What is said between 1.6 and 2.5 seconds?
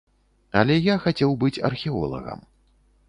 археолагам.